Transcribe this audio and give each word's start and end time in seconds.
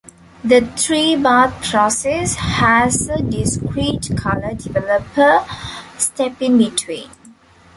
The 0.43 0.61
three-bath 0.77 1.63
process 1.69 2.33
has 2.33 3.07
a 3.07 3.21
discrete 3.21 4.09
color 4.17 4.55
developer 4.55 5.45
step 5.99 6.41
in 6.41 6.57
between. 6.57 7.07